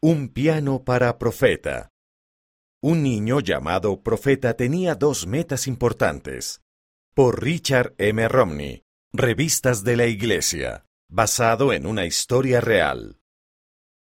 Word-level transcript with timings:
Un 0.00 0.28
piano 0.28 0.84
para 0.84 1.18
Profeta. 1.18 1.90
Un 2.80 3.02
niño 3.02 3.40
llamado 3.40 4.00
Profeta 4.04 4.54
tenía 4.54 4.94
dos 4.94 5.26
metas 5.26 5.66
importantes. 5.66 6.60
Por 7.16 7.42
Richard 7.42 7.96
M. 7.98 8.28
Romney, 8.28 8.84
Revistas 9.12 9.82
de 9.82 9.96
la 9.96 10.06
Iglesia, 10.06 10.86
basado 11.10 11.72
en 11.72 11.84
una 11.84 12.06
historia 12.06 12.60
real. 12.60 13.18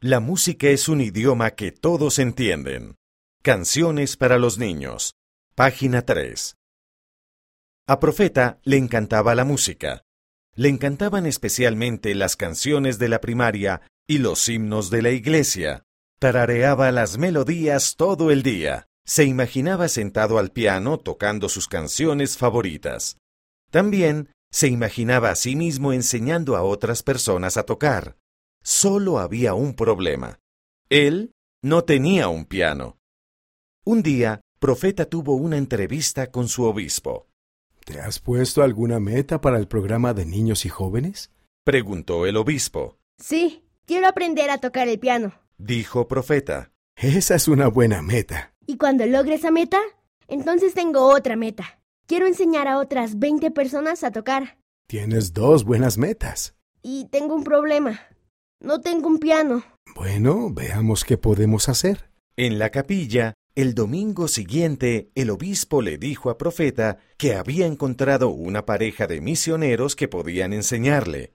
La 0.00 0.18
música 0.18 0.68
es 0.68 0.88
un 0.88 1.02
idioma 1.02 1.50
que 1.50 1.72
todos 1.72 2.18
entienden. 2.18 2.94
Canciones 3.42 4.16
para 4.16 4.38
los 4.38 4.56
niños. 4.56 5.16
Página 5.54 6.06
3. 6.06 6.56
A 7.86 8.00
Profeta 8.00 8.60
le 8.64 8.78
encantaba 8.78 9.34
la 9.34 9.44
música. 9.44 10.06
Le 10.54 10.70
encantaban 10.70 11.26
especialmente 11.26 12.14
las 12.14 12.36
canciones 12.36 12.98
de 12.98 13.10
la 13.10 13.20
primaria 13.20 13.82
y 14.06 14.18
los 14.18 14.48
himnos 14.48 14.90
de 14.90 15.02
la 15.02 15.10
iglesia. 15.10 15.84
Tarareaba 16.18 16.90
las 16.92 17.18
melodías 17.18 17.96
todo 17.96 18.30
el 18.30 18.42
día. 18.42 18.88
Se 19.04 19.24
imaginaba 19.24 19.88
sentado 19.88 20.38
al 20.38 20.50
piano 20.50 20.98
tocando 20.98 21.48
sus 21.48 21.66
canciones 21.66 22.38
favoritas. 22.38 23.16
También 23.70 24.28
se 24.50 24.68
imaginaba 24.68 25.30
a 25.30 25.34
sí 25.34 25.56
mismo 25.56 25.92
enseñando 25.92 26.56
a 26.56 26.62
otras 26.62 27.02
personas 27.02 27.56
a 27.56 27.64
tocar. 27.64 28.16
Solo 28.62 29.18
había 29.18 29.54
un 29.54 29.74
problema. 29.74 30.38
Él 30.88 31.32
no 31.62 31.82
tenía 31.84 32.28
un 32.28 32.44
piano. 32.44 32.98
Un 33.84 34.02
día, 34.02 34.42
Profeta 34.60 35.06
tuvo 35.06 35.34
una 35.34 35.56
entrevista 35.56 36.30
con 36.30 36.46
su 36.46 36.64
obispo. 36.64 37.26
¿Te 37.84 37.98
has 37.98 38.20
puesto 38.20 38.62
alguna 38.62 39.00
meta 39.00 39.40
para 39.40 39.58
el 39.58 39.66
programa 39.66 40.14
de 40.14 40.24
niños 40.24 40.64
y 40.64 40.68
jóvenes? 40.68 41.32
Preguntó 41.64 42.26
el 42.26 42.36
obispo. 42.36 42.98
Sí, 43.18 43.64
quiero 43.92 44.08
aprender 44.08 44.48
a 44.48 44.56
tocar 44.56 44.88
el 44.88 44.98
piano. 44.98 45.34
Dijo 45.58 46.08
Profeta. 46.08 46.72
Esa 46.96 47.34
es 47.34 47.46
una 47.46 47.68
buena 47.68 48.00
meta. 48.00 48.54
Y 48.66 48.78
cuando 48.78 49.04
logre 49.04 49.34
esa 49.34 49.50
meta, 49.50 49.78
entonces 50.28 50.72
tengo 50.72 51.08
otra 51.08 51.36
meta. 51.36 51.78
Quiero 52.06 52.26
enseñar 52.26 52.68
a 52.68 52.78
otras 52.78 53.18
20 53.18 53.50
personas 53.50 54.02
a 54.02 54.10
tocar. 54.10 54.56
Tienes 54.86 55.34
dos 55.34 55.64
buenas 55.64 55.98
metas. 55.98 56.56
Y 56.82 57.08
tengo 57.10 57.34
un 57.34 57.44
problema. 57.44 58.00
No 58.60 58.80
tengo 58.80 59.08
un 59.08 59.18
piano. 59.18 59.62
Bueno, 59.94 60.48
veamos 60.50 61.04
qué 61.04 61.18
podemos 61.18 61.68
hacer. 61.68 62.08
En 62.34 62.58
la 62.58 62.70
capilla, 62.70 63.34
el 63.54 63.74
domingo 63.74 64.26
siguiente, 64.26 65.10
el 65.14 65.28
obispo 65.28 65.82
le 65.82 65.98
dijo 65.98 66.30
a 66.30 66.38
Profeta 66.38 66.96
que 67.18 67.34
había 67.34 67.66
encontrado 67.66 68.30
una 68.30 68.64
pareja 68.64 69.06
de 69.06 69.20
misioneros 69.20 69.96
que 69.96 70.08
podían 70.08 70.54
enseñarle. 70.54 71.34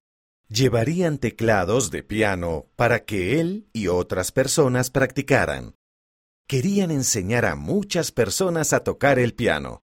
Llevarían 0.49 1.17
teclados 1.17 1.91
de 1.91 2.03
piano 2.03 2.67
para 2.75 3.03
que 3.03 3.39
él 3.39 3.69
y 3.73 3.87
otras 3.87 4.31
personas 4.31 4.89
practicaran. 4.89 5.75
Querían 6.47 6.91
enseñar 6.91 7.45
a 7.45 7.55
muchas 7.55 8.13
personas 8.13 8.71
a 8.71 8.81
tocar 8.81 9.19
el 9.19 9.33
piano. 9.33 9.81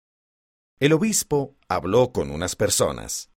El 0.80 0.94
obispo 0.94 1.56
habló 1.68 2.12
con 2.12 2.30
unas 2.30 2.56
personas. 2.56 3.30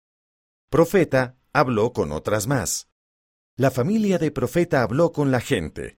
Profeta 0.69 1.37
habló 1.51 1.91
con 1.91 2.11
otras 2.11 2.47
más. 2.47 2.87
La 3.57 3.71
familia 3.71 4.17
de 4.17 4.31
Profeta 4.31 4.83
habló 4.83 5.11
con 5.11 5.31
la 5.31 5.41
gente. 5.41 5.97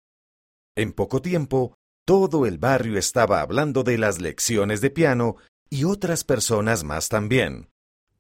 En 0.75 0.93
poco 0.93 1.21
tiempo, 1.21 1.75
todo 2.05 2.47
el 2.47 2.57
barrio 2.57 2.97
estaba 2.97 3.41
hablando 3.41 3.83
de 3.83 3.99
las 3.99 4.19
lecciones 4.19 4.81
de 4.81 4.89
piano 4.89 5.35
y 5.69 5.83
otras 5.83 6.23
personas 6.23 6.83
más 6.83 7.09
también. 7.09 7.70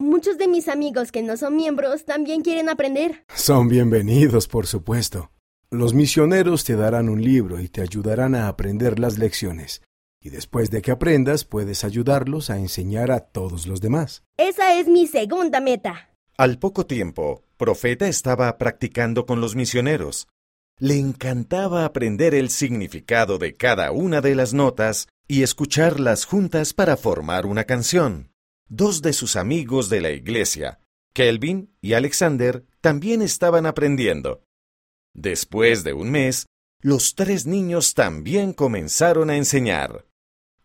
Muchos 0.01 0.39
de 0.39 0.47
mis 0.47 0.67
amigos 0.67 1.11
que 1.11 1.21
no 1.21 1.37
son 1.37 1.55
miembros 1.55 2.05
también 2.05 2.41
quieren 2.41 2.69
aprender. 2.69 3.23
Son 3.35 3.67
bienvenidos, 3.67 4.47
por 4.47 4.65
supuesto. 4.65 5.29
Los 5.69 5.93
misioneros 5.93 6.63
te 6.63 6.75
darán 6.75 7.07
un 7.07 7.21
libro 7.21 7.59
y 7.59 7.67
te 7.67 7.81
ayudarán 7.81 8.33
a 8.33 8.47
aprender 8.47 8.97
las 8.97 9.19
lecciones. 9.19 9.83
Y 10.19 10.31
después 10.31 10.71
de 10.71 10.81
que 10.81 10.89
aprendas, 10.89 11.45
puedes 11.45 11.83
ayudarlos 11.83 12.49
a 12.49 12.57
enseñar 12.57 13.11
a 13.11 13.19
todos 13.19 13.67
los 13.67 13.79
demás. 13.79 14.23
Esa 14.37 14.73
es 14.79 14.87
mi 14.87 15.05
segunda 15.05 15.61
meta. 15.61 16.09
Al 16.35 16.57
poco 16.57 16.87
tiempo, 16.87 17.43
Profeta 17.55 18.07
estaba 18.07 18.57
practicando 18.57 19.27
con 19.27 19.39
los 19.39 19.55
misioneros. 19.55 20.27
Le 20.79 20.97
encantaba 20.97 21.85
aprender 21.85 22.33
el 22.33 22.49
significado 22.49 23.37
de 23.37 23.55
cada 23.55 23.91
una 23.91 24.19
de 24.21 24.33
las 24.33 24.55
notas 24.55 25.07
y 25.27 25.43
escucharlas 25.43 26.25
juntas 26.25 26.73
para 26.73 26.97
formar 26.97 27.45
una 27.45 27.65
canción. 27.65 28.30
Dos 28.73 29.01
de 29.01 29.11
sus 29.11 29.35
amigos 29.35 29.89
de 29.89 29.99
la 29.99 30.11
iglesia, 30.11 30.79
Kelvin 31.13 31.75
y 31.81 31.91
Alexander, 31.91 32.65
también 32.79 33.21
estaban 33.21 33.65
aprendiendo. 33.65 34.45
Después 35.13 35.83
de 35.83 35.91
un 35.91 36.09
mes, 36.09 36.45
los 36.79 37.15
tres 37.15 37.45
niños 37.45 37.95
también 37.95 38.53
comenzaron 38.53 39.29
a 39.29 39.35
enseñar. 39.35 40.07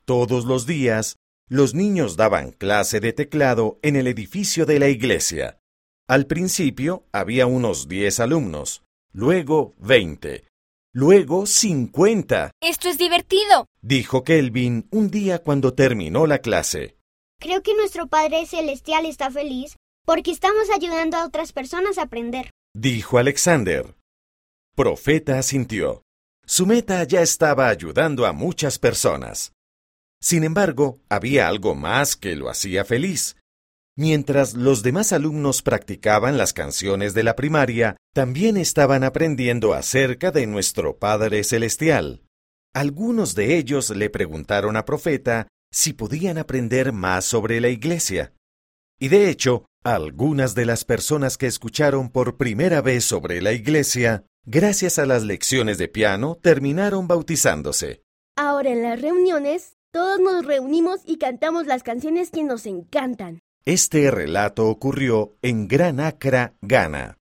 Todos 0.04 0.44
los 0.44 0.66
días, 0.66 1.16
los 1.48 1.74
niños 1.74 2.16
daban 2.16 2.52
clase 2.52 3.00
de 3.00 3.12
teclado 3.12 3.80
en 3.82 3.96
el 3.96 4.06
edificio 4.06 4.66
de 4.66 4.78
la 4.78 4.88
iglesia. 4.88 5.58
Al 6.06 6.28
principio 6.28 7.08
había 7.10 7.48
unos 7.48 7.88
diez 7.88 8.20
alumnos, 8.20 8.84
luego 9.12 9.74
veinte, 9.78 10.46
luego 10.92 11.44
cincuenta. 11.46 12.52
Esto 12.62 12.88
es 12.88 12.98
divertido, 12.98 13.66
dijo 13.82 14.22
Kelvin 14.22 14.86
un 14.92 15.10
día 15.10 15.40
cuando 15.40 15.74
terminó 15.74 16.28
la 16.28 16.38
clase. 16.38 16.95
Creo 17.38 17.62
que 17.62 17.74
nuestro 17.74 18.06
Padre 18.06 18.46
Celestial 18.46 19.06
está 19.06 19.30
feliz 19.30 19.76
porque 20.04 20.30
estamos 20.30 20.70
ayudando 20.74 21.16
a 21.16 21.26
otras 21.26 21.52
personas 21.52 21.98
a 21.98 22.02
aprender, 22.02 22.50
dijo 22.74 23.18
Alexander. 23.18 23.94
Profeta 24.74 25.38
asintió. 25.38 26.02
Su 26.46 26.66
meta 26.66 27.02
ya 27.04 27.22
estaba 27.22 27.68
ayudando 27.68 28.24
a 28.24 28.32
muchas 28.32 28.78
personas. 28.78 29.52
Sin 30.20 30.44
embargo, 30.44 31.00
había 31.08 31.48
algo 31.48 31.74
más 31.74 32.16
que 32.16 32.36
lo 32.36 32.48
hacía 32.48 32.84
feliz. 32.84 33.36
Mientras 33.98 34.54
los 34.54 34.82
demás 34.82 35.12
alumnos 35.12 35.62
practicaban 35.62 36.36
las 36.36 36.52
canciones 36.52 37.14
de 37.14 37.22
la 37.22 37.34
primaria, 37.34 37.96
también 38.14 38.56
estaban 38.56 39.04
aprendiendo 39.04 39.74
acerca 39.74 40.30
de 40.30 40.46
nuestro 40.46 40.98
Padre 40.98 41.42
Celestial. 41.44 42.22
Algunos 42.74 43.34
de 43.34 43.56
ellos 43.56 43.90
le 43.90 44.10
preguntaron 44.10 44.76
a 44.76 44.84
Profeta 44.84 45.48
si 45.72 45.92
podían 45.92 46.38
aprender 46.38 46.92
más 46.92 47.24
sobre 47.24 47.60
la 47.60 47.68
Iglesia. 47.68 48.32
Y 48.98 49.08
de 49.08 49.30
hecho, 49.30 49.66
algunas 49.84 50.54
de 50.54 50.66
las 50.66 50.84
personas 50.84 51.38
que 51.38 51.46
escucharon 51.46 52.08
por 52.10 52.36
primera 52.36 52.80
vez 52.80 53.04
sobre 53.04 53.40
la 53.40 53.52
Iglesia, 53.52 54.24
gracias 54.44 54.98
a 54.98 55.06
las 55.06 55.22
lecciones 55.22 55.78
de 55.78 55.88
piano, 55.88 56.38
terminaron 56.42 57.06
bautizándose. 57.06 58.02
Ahora 58.36 58.70
en 58.70 58.82
las 58.82 59.00
reuniones, 59.00 59.76
todos 59.92 60.18
nos 60.18 60.44
reunimos 60.44 61.00
y 61.04 61.18
cantamos 61.18 61.66
las 61.66 61.82
canciones 61.82 62.30
que 62.30 62.42
nos 62.42 62.66
encantan. 62.66 63.40
Este 63.64 64.10
relato 64.10 64.68
ocurrió 64.68 65.36
en 65.40 65.68
Gran 65.68 66.00
Accra, 66.00 66.54
Ghana. 66.62 67.14